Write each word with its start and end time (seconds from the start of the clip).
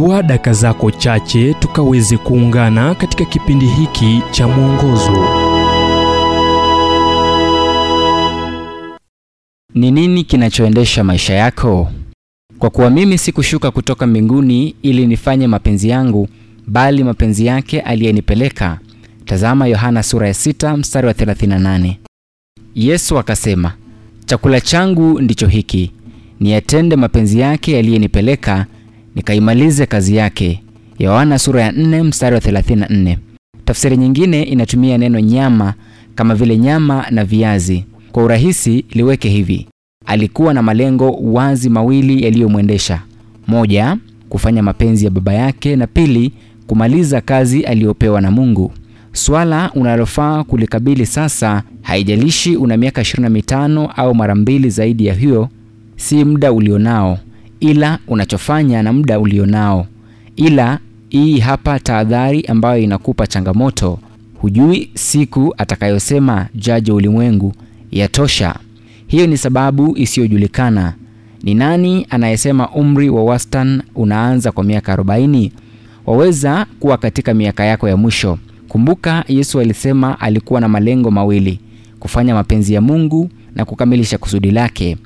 chukua 0.00 0.22
daka 0.22 0.52
zako 0.52 0.90
chache 0.90 1.54
tukaweze 1.54 2.16
kuungana 2.16 2.94
katika 2.94 3.24
kipindi 3.24 3.66
hiki 3.66 4.22
cha 4.30 4.48
mwongozo 4.48 5.24
Ni 9.74 9.90
nini 9.90 10.24
kinachoendesha 10.24 11.04
maisha 11.04 11.34
yako? 11.34 11.90
Kwa 12.58 12.70
kuwa 12.70 12.90
mimi 12.90 13.18
sikushuka 13.18 13.70
kutoka 13.70 14.06
mbinguni 14.06 14.74
ili 14.82 15.06
nifanye 15.06 15.46
mapenzi 15.46 15.88
yangu, 15.88 16.28
bali 16.66 17.04
mapenzi 17.04 17.46
yake 17.46 17.80
aliyenipeleka. 17.80 18.78
Tazama 19.24 19.66
Yohana 19.66 20.02
sura 20.02 20.26
ya 20.26 20.32
6 20.34 20.76
mstari 20.76 21.06
wa 21.06 21.12
38. 21.12 21.94
Yesu 22.74 23.18
akasema, 23.18 23.72
chakula 24.26 24.60
changu 24.60 25.20
ndicho 25.20 25.46
hiki, 25.46 25.92
niyatende 26.40 26.96
mapenzi 26.96 27.40
yake 27.40 27.78
aliyenipeleka, 27.78 28.66
nikaimalize 29.24 29.86
kazi 29.86 30.16
yake. 30.16 30.62
Yohana 30.98 31.38
sura 31.38 31.62
ya 31.62 31.70
4 31.72 32.02
mstari 32.04 32.34
wa 32.34 32.40
34. 32.40 33.16
Tafsiri 33.64 33.96
nyingine 33.96 34.42
inatumia 34.42 34.98
neno 34.98 35.20
nyama 35.20 35.74
kama 36.14 36.34
vile 36.34 36.58
nyama 36.58 37.06
na 37.10 37.24
viazi. 37.24 37.84
Kwa 38.12 38.22
urahisi 38.24 38.84
liweke 38.90 39.28
hivi: 39.28 39.66
alikuwa 40.06 40.54
na 40.54 40.62
malengo 40.62 41.10
wazi 41.10 41.70
mawili 41.70 42.24
yaliyomwendesha: 42.24 43.02
moja, 43.46 43.96
kufanya 44.28 44.62
mapenzi 44.62 45.04
ya 45.04 45.10
baba 45.10 45.32
yake, 45.32 45.76
na 45.76 45.86
pili, 45.86 46.32
kumaliza 46.66 47.20
kazi 47.20 47.62
aliyopewa 47.64 48.20
na 48.20 48.30
Mungu. 48.30 48.72
Swala 49.12 49.70
unalofaa 49.74 50.44
kulikabili 50.44 51.06
sasa, 51.06 51.62
haijalishi 51.82 52.56
una 52.56 52.76
miaka 52.76 53.00
25 53.02 53.88
au 53.96 54.14
mara 54.14 54.34
mbili 54.34 54.70
zaidi 54.70 55.06
ya 55.06 55.14
hiyo, 55.14 55.48
si 55.96 56.24
muda 56.24 56.52
ulionao, 56.52 57.18
ila 57.60 57.98
unachofanya 58.08 58.82
na 58.82 58.92
muda 58.92 59.20
ulionao. 59.20 59.86
Ila 60.36 60.78
hii 61.08 61.38
hapa 61.38 61.78
tahadhari 61.80 62.42
ambayo 62.42 62.82
inakupa 62.82 63.26
changamoto: 63.26 63.98
hujui 64.40 64.90
siku 64.94 65.54
atakayosema 65.58 66.46
jaji 66.54 66.92
ulimwengu 66.92 67.52
yatosha. 67.90 68.54
Hiyo 69.06 69.26
ni 69.26 69.36
sababu 69.36 69.96
isiyojulikana. 69.98 70.94
Ni 71.42 71.54
nani 71.54 72.06
anayesema 72.10 72.68
umri 72.68 73.08
wa 73.10 73.24
wastani 73.24 73.82
unaanza 73.94 74.52
kwa 74.52 74.64
miaka 74.64 74.96
40? 74.96 75.50
Waweza 76.06 76.66
kuwa 76.80 76.96
katika 76.98 77.34
miaka 77.34 77.64
yako 77.64 77.88
ya 77.88 77.96
mwisho. 77.96 78.38
Kumbuka, 78.68 79.24
Yesu 79.28 79.60
alisema 79.60 80.20
alikuwa 80.20 80.60
na 80.60 80.68
malengo 80.68 81.10
mawili: 81.10 81.60
kufanya 82.00 82.34
mapenzi 82.34 82.74
ya 82.74 82.80
Mungu 82.80 83.30
na 83.54 83.64
kukamilisha 83.64 84.18
kusudi 84.18 84.50
lake. 84.50 84.96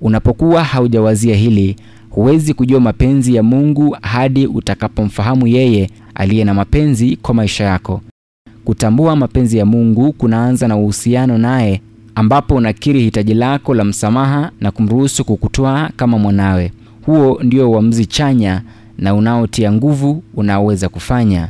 Unapokuwa 0.00 0.64
haujawazia 0.64 1.36
hili, 1.36 1.76
huwezi 2.10 2.54
kujua 2.54 2.80
mapenzi 2.80 3.34
ya 3.34 3.42
Mungu 3.42 3.96
hadi 4.02 4.46
utakapomfahamu 4.46 5.46
yeye 5.46 5.90
aliye 6.14 6.44
na 6.44 6.54
mapenzi 6.54 7.16
kwa 7.22 7.34
maisha 7.34 7.64
yako. 7.64 8.00
Kutambua 8.64 9.16
mapenzi 9.16 9.58
ya 9.58 9.66
Mungu 9.66 10.12
kunaanza 10.12 10.68
na 10.68 10.76
uhusiano 10.76 11.38
naye 11.38 11.80
ambapo 12.14 12.54
unakiri 12.54 13.00
hitaji 13.02 13.34
lako 13.34 13.74
la 13.74 13.84
msamaha 13.84 14.50
na 14.60 14.70
kumruhusu 14.70 15.24
kukutwaa 15.24 15.88
kama 15.96 16.18
mwanawe. 16.18 16.72
Huo 17.06 17.40
ndio 17.42 17.70
uamuzi 17.70 18.06
chanya 18.06 18.62
na 18.98 19.14
unaotia 19.14 19.72
nguvu 19.72 20.22
unaoweza 20.34 20.88
kufanya. 20.88 21.48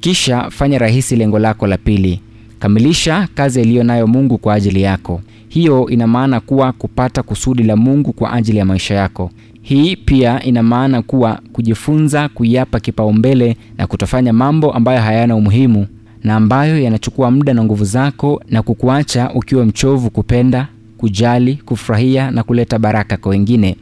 Kisha 0.00 0.50
fanya 0.50 0.78
rahisi 0.78 1.16
lengo 1.16 1.38
lako 1.38 1.66
la 1.66 1.76
pili: 1.78 2.20
kamilisha 2.58 3.28
kazi 3.34 3.60
iliyo 3.62 3.84
nayo 3.84 4.06
Mungu 4.06 4.38
kwa 4.38 4.54
ajili 4.54 4.82
yako. 4.82 5.20
Hiyo 5.48 5.88
ina 5.88 6.06
maana 6.06 6.40
kuwa 6.40 6.72
kupata 6.72 7.22
kusudi 7.22 7.62
la 7.62 7.76
Mungu 7.76 8.12
kwa 8.12 8.32
ajili 8.32 8.58
ya 8.58 8.64
maisha 8.64 8.94
yako. 8.94 9.30
Hii 9.62 9.96
pia 9.96 10.42
ina 10.42 10.62
maana 10.62 11.02
kuwa 11.02 11.40
kujifunza 11.52 12.28
kuiapa 12.28 12.80
kipaumbele 12.80 13.56
na 13.78 13.86
kutofanya 13.86 14.32
mambo 14.32 14.72
ambayo 14.72 15.00
hayana 15.00 15.36
umuhimu 15.36 15.86
na 16.24 16.36
ambayo 16.36 16.80
yanachukua 16.82 17.30
muda 17.30 17.54
na 17.54 17.64
nguvu 17.64 17.84
zako 17.84 18.42
na 18.50 18.62
kukuacha 18.62 19.30
ukiwa 19.34 19.64
mchovu 19.66 20.10
kupenda, 20.10 20.68
kujali, 20.98 21.54
kufurahia 21.54 22.30
na 22.30 22.42
kuleta 22.42 22.78
baraka 22.78 23.16
kwa 23.16 23.30
wengine. 23.30 23.76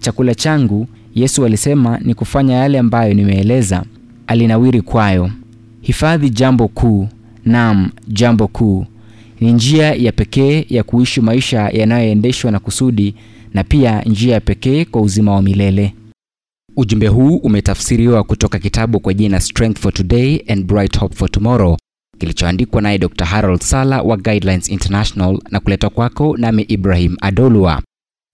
Chakula 0.00 0.34
changu, 0.34 0.86
Yesu 1.14 1.44
alisema, 1.44 1.98
ni 2.02 2.14
kufanya 2.14 2.54
yale 2.54 2.78
ambayo 2.78 3.14
nimeeleza. 3.14 3.82
Alinawiri 4.26 4.82
kwayo. 4.82 5.30
Hifadhi 5.80 6.30
jambo 6.30 6.68
kuu. 6.68 7.08
Naam, 7.46 7.90
jambo 8.08 8.48
kuu 8.48 8.86
ni 9.40 9.52
njia 9.52 9.94
ya 9.94 10.12
pekee 10.12 10.66
ya 10.68 10.82
kuishi 10.82 11.20
maisha 11.20 11.68
yanayoendeshwa 11.68 12.50
na 12.50 12.58
kusudi 12.58 13.14
na 13.54 13.64
pia 13.64 14.02
njia 14.02 14.34
ya 14.34 14.40
pekee 14.40 14.84
kwa 14.84 15.02
uzima 15.02 15.32
wa 15.32 15.42
milele. 15.42 15.94
Ujumbe 16.76 17.06
huu 17.08 17.36
umetafsiriwa 17.36 18.24
kutoka 18.24 18.58
kitabu 18.58 19.00
kwa 19.00 19.14
jina 19.14 19.40
Strength 19.40 19.78
for 19.78 19.92
Today 19.92 20.44
and 20.48 20.64
Bright 20.66 20.98
Hope 20.98 21.14
for 21.16 21.30
Tomorrow 21.30 21.76
kilichoandikwa 22.18 22.82
naye 22.82 22.98
Dr. 22.98 23.24
Harold 23.24 23.60
Sala 23.62 24.02
wa 24.02 24.16
Guidelines 24.16 24.68
International 24.68 25.38
na 25.50 25.60
kuletwa 25.60 25.90
kwako 25.90 26.36
nami 26.36 26.62
Ibrahim 26.62 27.16
Adolwa. 27.20 27.82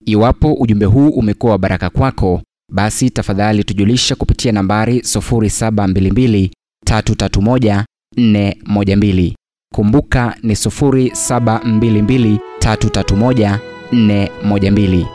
Iwapo 0.05 0.53
ujumbe 0.53 0.85
huu 0.85 1.09
umekuwa 1.09 1.51
wa 1.51 1.57
baraka 1.57 1.89
kwako, 1.89 2.41
basi 2.71 3.09
tafadhali 3.09 3.63
tujulisha 3.63 4.15
kupitia 4.15 4.51
nambari 4.51 4.99
0722 4.99 6.49
331 6.89 7.83
412. 8.17 9.33
Kumbuka 9.73 10.35
ni 10.43 10.53
0722 10.53 12.37
331 12.59 13.59
412. 13.91 15.05